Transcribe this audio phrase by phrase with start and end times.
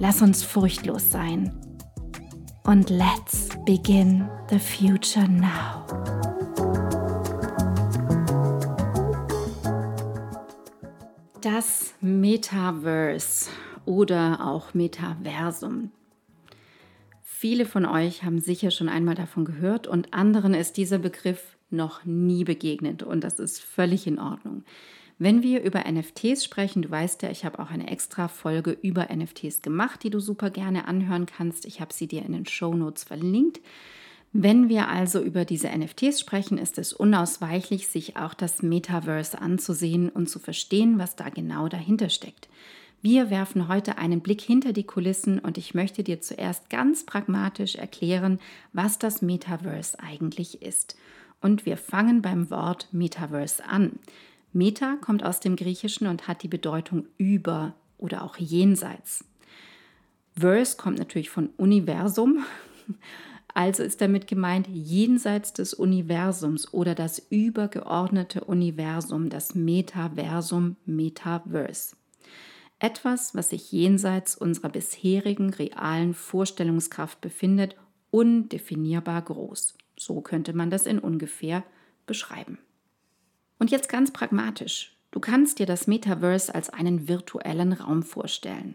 [0.00, 1.52] Lass uns furchtlos sein.
[2.64, 5.86] Und let's begin the future now.
[11.40, 13.50] Das Metaverse
[13.84, 15.92] oder auch Metaversum.
[17.22, 22.04] Viele von euch haben sicher schon einmal davon gehört und anderen ist dieser Begriff noch
[22.04, 24.64] nie begegnet und das ist völlig in Ordnung.
[25.18, 29.08] Wenn wir über NFTs sprechen, du weißt ja, ich habe auch eine extra Folge über
[29.14, 31.66] NFTs gemacht, die du super gerne anhören kannst.
[31.66, 33.60] Ich habe sie dir in den Show Notes verlinkt.
[34.32, 40.08] Wenn wir also über diese NFTs sprechen, ist es unausweichlich, sich auch das Metaverse anzusehen
[40.08, 42.48] und zu verstehen, was da genau dahinter steckt.
[43.00, 47.76] Wir werfen heute einen Blick hinter die Kulissen und ich möchte dir zuerst ganz pragmatisch
[47.76, 48.40] erklären,
[48.72, 50.96] was das Metaverse eigentlich ist.
[51.40, 54.00] Und wir fangen beim Wort Metaverse an.
[54.54, 59.24] Meta kommt aus dem Griechischen und hat die Bedeutung über oder auch jenseits.
[60.36, 62.44] Verse kommt natürlich von Universum,
[63.54, 71.96] also ist damit gemeint jenseits des Universums oder das übergeordnete Universum, das Metaversum, Metaverse.
[72.78, 77.76] Etwas, was sich jenseits unserer bisherigen realen Vorstellungskraft befindet,
[78.10, 79.74] undefinierbar groß.
[79.96, 81.64] So könnte man das in ungefähr
[82.06, 82.58] beschreiben.
[83.64, 84.94] Und jetzt ganz pragmatisch.
[85.10, 88.74] Du kannst dir das Metaverse als einen virtuellen Raum vorstellen.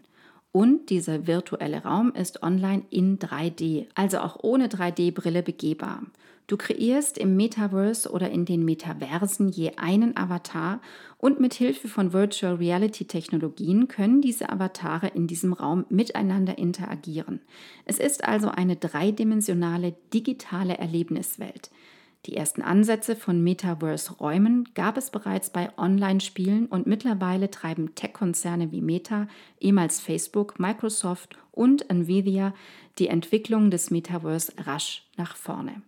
[0.52, 6.02] Und dieser virtuelle Raum ist online in 3D, also auch ohne 3D-Brille begehbar.
[6.48, 10.82] Du kreierst im Metaverse oder in den Metaversen je einen Avatar
[11.20, 17.42] und mit Hilfe von Virtual Reality Technologien können diese Avatare in diesem Raum miteinander interagieren.
[17.86, 21.70] Es ist also eine dreidimensionale digitale Erlebniswelt.
[22.26, 28.82] Die ersten Ansätze von Metaverse-Räumen gab es bereits bei Online-Spielen und mittlerweile treiben Tech-Konzerne wie
[28.82, 29.28] Meta,
[29.60, 32.54] ehemals Facebook, Microsoft und Nvidia
[32.98, 35.82] die Entwicklung des Metaverse rasch nach vorne.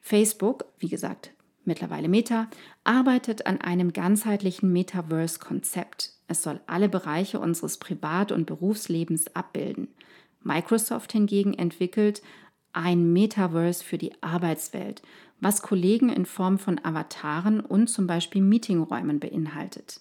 [0.00, 1.32] Facebook, wie gesagt,
[1.64, 2.48] mittlerweile Meta,
[2.84, 6.14] arbeitet an einem ganzheitlichen Metaverse-Konzept.
[6.26, 9.88] Es soll alle Bereiche unseres Privat- und Berufslebens abbilden.
[10.42, 12.22] Microsoft hingegen entwickelt
[12.72, 15.02] ein Metaverse für die Arbeitswelt,
[15.40, 20.00] was Kollegen in Form von Avataren und zum Beispiel Meetingräumen beinhaltet.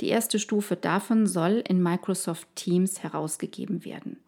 [0.00, 4.18] Die erste Stufe davon soll in Microsoft Teams herausgegeben werden.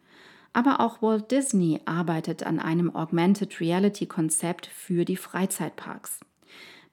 [0.52, 6.20] Aber auch Walt Disney arbeitet an einem Augmented Reality Konzept für die Freizeitparks.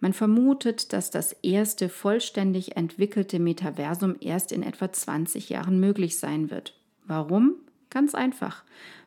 [0.01, 6.51] Man vermutet, dass das erste vollständig entwickelte Metaversum erst in etwa 20 Jahren möglich sein
[6.51, 6.77] wird.
[7.07, 7.55] Warum?
[7.89, 8.63] Ganz einfach,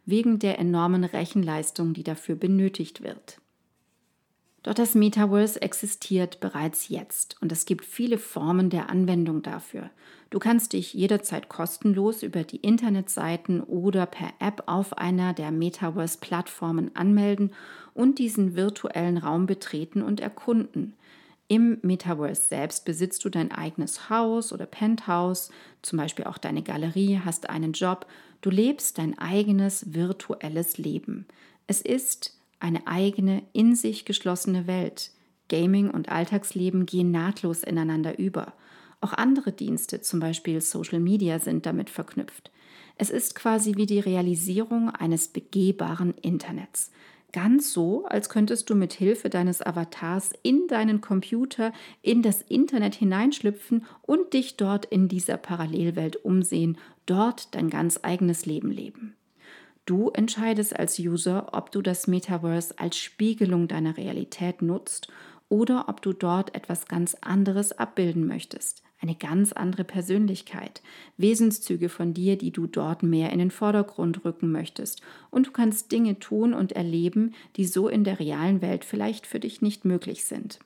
[0.07, 3.39] wegen der enormen Rechenleistung, die dafür benötigt wird.
[4.63, 9.91] Doch das Metaverse existiert bereits jetzt und es gibt viele Formen der Anwendung dafür.
[10.31, 16.95] Du kannst dich jederzeit kostenlos über die Internetseiten oder per App auf einer der Metaverse-Plattformen
[16.95, 17.53] anmelden
[17.95, 20.95] und diesen virtuellen Raum betreten und erkunden.
[21.47, 27.21] Im Metaverse selbst besitzt du dein eigenes Haus oder Penthouse, zum Beispiel auch deine Galerie,
[27.25, 28.07] hast einen Job,
[28.43, 31.27] du lebst dein eigenes virtuelles Leben.
[31.67, 35.13] Es ist eine eigene, in sich geschlossene Welt.
[35.49, 38.55] Gaming und Alltagsleben gehen nahtlos ineinander über.
[39.01, 42.51] Auch andere Dienste, zum Beispiel Social Media, sind damit verknüpft.
[42.97, 46.91] Es ist quasi wie die Realisierung eines begehbaren Internets.
[47.33, 52.95] Ganz so, als könntest du mit Hilfe deines Avatars in deinen Computer in das Internet
[52.95, 59.15] hineinschlüpfen und dich dort in dieser Parallelwelt umsehen, dort dein ganz eigenes Leben leben.
[59.89, 65.09] Du entscheidest als User, ob du das Metaverse als Spiegelung deiner Realität nutzt
[65.49, 68.83] oder ob du dort etwas ganz anderes abbilden möchtest.
[69.01, 70.83] eine ganz andere Persönlichkeit,
[71.17, 75.01] Wesenszüge von dir, die du dort mehr in den Vordergrund rücken möchtest.
[75.31, 79.41] Und du kannst Dinge tun und erleben, die so in der realen Welt vielleicht für
[79.41, 80.59] dich nicht möglich sind.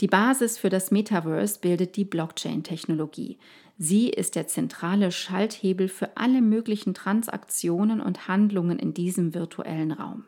[0.00, 3.38] Die Basis für das Metaverse bildet die Blockchain-Technologie.
[3.78, 10.24] Sie ist der zentrale Schalthebel für alle möglichen Transaktionen und Handlungen in diesem virtuellen Raum.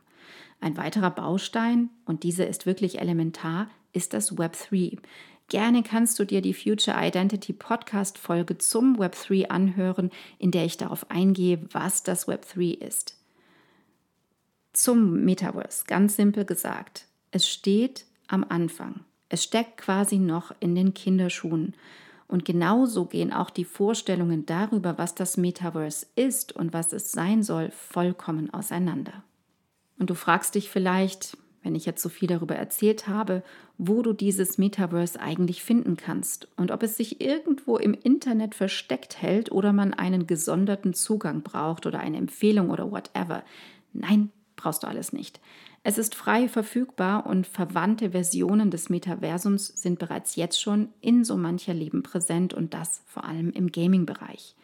[0.60, 4.96] Ein weiterer Baustein, und dieser ist wirklich elementar, ist das Web 3.
[5.48, 10.64] Gerne kannst du dir die Future Identity Podcast Folge zum Web 3 anhören, in der
[10.64, 13.16] ich darauf eingehe, was das Web 3 ist.
[14.72, 17.06] Zum Metaverse, ganz simpel gesagt.
[17.32, 19.04] Es steht am Anfang.
[19.30, 21.74] Es steckt quasi noch in den Kinderschuhen.
[22.28, 27.42] Und genauso gehen auch die Vorstellungen darüber, was das Metaverse ist und was es sein
[27.42, 29.24] soll, vollkommen auseinander.
[29.98, 33.42] Und du fragst dich vielleicht, wenn ich jetzt so viel darüber erzählt habe,
[33.78, 39.20] wo du dieses Metaverse eigentlich finden kannst und ob es sich irgendwo im Internet versteckt
[39.20, 43.42] hält oder man einen gesonderten Zugang braucht oder eine Empfehlung oder whatever.
[43.92, 45.40] Nein, brauchst du alles nicht.
[45.82, 51.36] Es ist frei verfügbar und verwandte Versionen des Metaversums sind bereits jetzt schon in so
[51.36, 54.54] mancher Leben präsent und das vor allem im Gaming-Bereich.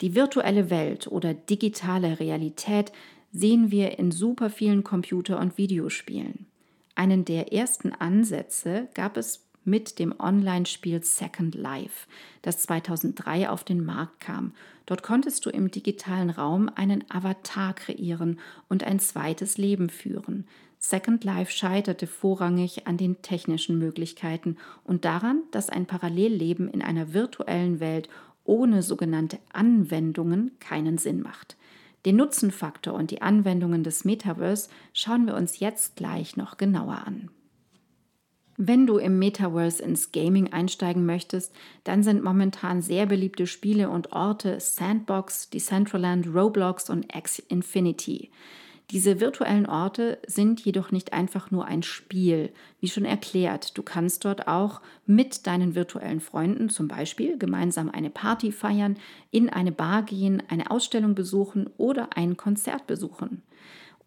[0.00, 2.92] Die virtuelle Welt oder digitale Realität
[3.32, 6.46] sehen wir in super vielen Computer- und Videospielen.
[6.94, 12.06] Einen der ersten Ansätze gab es mit dem Online-Spiel Second Life,
[12.40, 14.54] das 2003 auf den Markt kam.
[14.86, 18.38] Dort konntest du im digitalen Raum einen Avatar kreieren
[18.68, 20.46] und ein zweites Leben führen.
[20.78, 27.12] Second Life scheiterte vorrangig an den technischen Möglichkeiten und daran, dass ein Parallelleben in einer
[27.12, 28.08] virtuellen Welt
[28.44, 31.56] ohne sogenannte Anwendungen keinen Sinn macht.
[32.04, 37.30] Den Nutzenfaktor und die Anwendungen des Metaverse schauen wir uns jetzt gleich noch genauer an.
[38.58, 41.54] Wenn du im Metaverse ins Gaming einsteigen möchtest,
[41.84, 48.30] dann sind momentan sehr beliebte Spiele und Orte Sandbox, Decentraland, Roblox und X Infinity.
[48.92, 52.52] Diese virtuellen Orte sind jedoch nicht einfach nur ein Spiel.
[52.80, 58.10] Wie schon erklärt, du kannst dort auch mit deinen virtuellen Freunden zum Beispiel gemeinsam eine
[58.10, 58.96] Party feiern,
[59.32, 63.42] in eine Bar gehen, eine Ausstellung besuchen oder ein Konzert besuchen.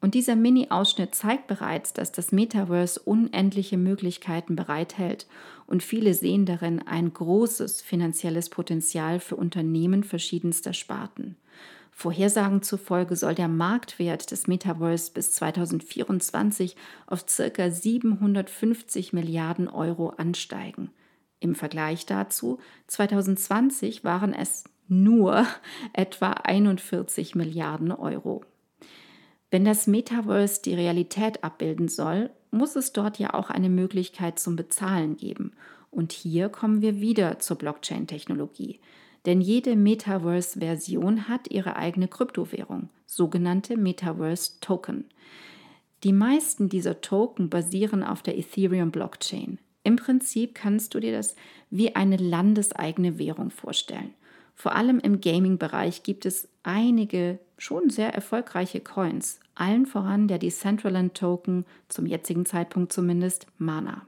[0.02, 5.28] Und dieser Mini-Ausschnitt zeigt bereits, dass das Metaverse unendliche Möglichkeiten bereithält
[5.68, 11.36] und viele sehen darin ein großes finanzielles Potenzial für Unternehmen verschiedenster Sparten.
[11.92, 17.70] Vorhersagen zufolge soll der Marktwert des Metaverse bis 2024 auf ca.
[17.70, 20.92] 750 Milliarden Euro ansteigen.
[21.42, 25.46] Im Vergleich dazu, 2020 waren es nur
[25.94, 28.46] etwa 41 Milliarden Euro.
[29.52, 34.56] Wenn das Metaverse die Realität abbilden soll, muss es dort ja auch eine Möglichkeit zum
[34.56, 35.54] Bezahlen geben.
[35.92, 38.80] Und hier kommen wir wieder zur Blockchain-Technologie.
[39.26, 45.06] Denn jede Metaverse-Version hat ihre eigene Kryptowährung, sogenannte Metaverse-Token.
[46.04, 49.60] Die meisten dieser Token basieren auf der Ethereum-Blockchain.
[49.84, 51.36] Im Prinzip kannst du dir das
[51.70, 54.14] wie eine landeseigene Währung vorstellen.
[54.54, 61.14] Vor allem im Gaming-Bereich gibt es einige schon sehr erfolgreiche Coins, allen voran der Decentraland
[61.14, 64.08] Token, zum jetzigen Zeitpunkt zumindest Mana.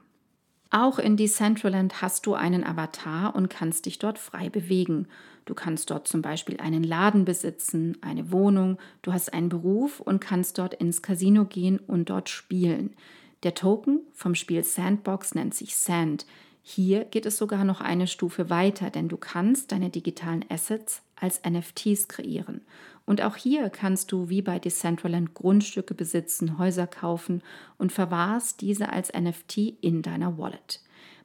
[0.70, 5.06] Auch in Decentraland hast du einen Avatar und kannst dich dort frei bewegen.
[5.44, 10.20] Du kannst dort zum Beispiel einen Laden besitzen, eine Wohnung, du hast einen Beruf und
[10.20, 12.94] kannst dort ins Casino gehen und dort spielen.
[13.42, 16.24] Der Token vom Spiel Sandbox nennt sich Sand.
[16.62, 21.40] Hier geht es sogar noch eine Stufe weiter, denn du kannst deine digitalen Assets als
[21.48, 22.62] NFTs kreieren.
[23.04, 27.42] Und auch hier kannst du wie bei Decentraland Grundstücke besitzen, Häuser kaufen
[27.78, 30.80] und verwahrst diese als NFT in deiner Wallet.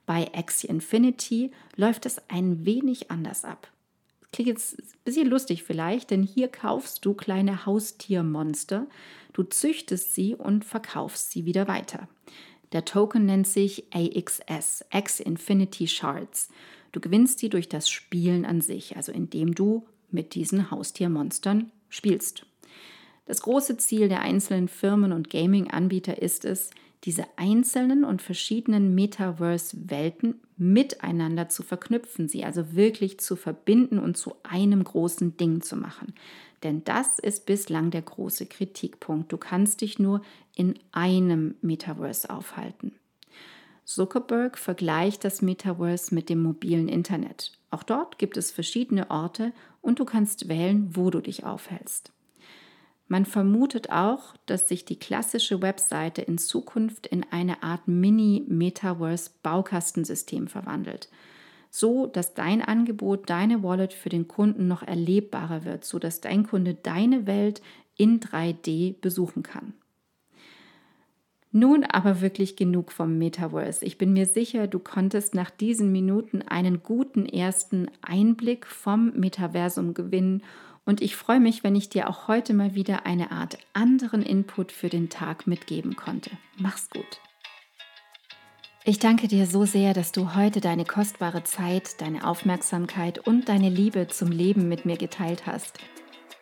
[0.06, 3.70] Bei Axie Infinity läuft es ein wenig anders ab.
[4.32, 8.88] Klingt jetzt ein bisschen lustig vielleicht, denn hier kaufst du kleine Haustiermonster,
[9.34, 12.08] du züchtest sie und verkaufst sie wieder weiter.
[12.74, 16.50] Der Token nennt sich AXS, X Infinity Shards.
[16.98, 22.48] Du gewinnst sie durch das Spielen an sich, also indem du mit diesen Haustiermonstern spielst.
[23.28, 26.72] Das große Ziel der einzelnen Firmen und Gaming-Anbieter ist es,
[27.04, 34.34] diese einzelnen und verschiedenen Metaverse-Welten miteinander zu verknüpfen, sie also wirklich zu verbinden und zu
[34.42, 36.16] einem großen Ding zu machen.
[36.64, 39.32] Denn das ist bislang der große Kritikpunkt.
[39.32, 40.24] Du kannst dich nur
[40.56, 42.94] in einem Metaverse aufhalten.
[43.88, 47.54] Zuckerberg vergleicht das Metaverse mit dem mobilen Internet.
[47.72, 52.12] Auch dort gibt es verschiedene Orte und du kannst wählen, wo du dich aufhältst.
[53.08, 61.08] Man vermutet auch, dass sich die klassische Webseite in Zukunft in eine Art Mini-Metaverse-Baukastensystem verwandelt.
[61.70, 66.46] so dass dein Angebot, deine Wallet für den Kunden noch erlebbarer wird, so dass dein
[66.46, 67.62] Kunde deine Welt
[67.96, 69.74] in 3D besuchen kann.
[71.52, 73.86] Nun aber wirklich genug vom Metaverse.
[73.86, 79.94] Ich bin mir sicher, du konntest nach diesen Minuten einen guten ersten Einblick vom Metaversum
[79.94, 80.44] gewinnen
[80.88, 84.72] und ich freue mich, wenn ich dir auch heute mal wieder eine Art anderen Input
[84.72, 86.32] für den Tag mitgeben konnte.
[86.58, 87.20] Mach's gut.
[88.86, 93.68] Ich danke dir so sehr, dass du heute deine kostbare Zeit, deine Aufmerksamkeit und deine
[93.68, 95.78] Liebe zum Leben mit mir geteilt hast.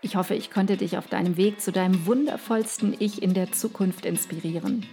[0.06, 4.06] Ich hoffe, ich konnte dich auf deinem Weg zu deinem wundervollsten Ich in der Zukunft
[4.06, 4.86] inspirieren.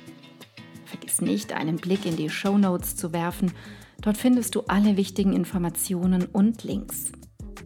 [0.86, 3.52] Vergiss nicht, einen Blick in die Show Notes zu werfen.
[4.00, 7.12] Dort findest du alle wichtigen Informationen und Links.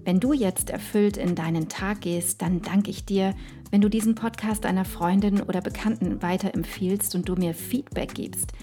[0.05, 3.33] Wenn du jetzt erfüllt in deinen Tag gehst, dann danke ich dir,
[3.71, 8.55] wenn du diesen Podcast einer Freundin oder Bekannten weiterempfiehlst und du mir Feedback gibst–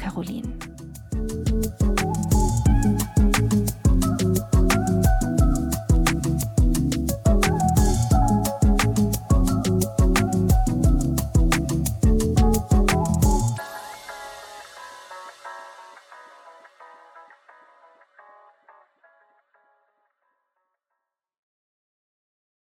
[0.00, 0.56] Caroline.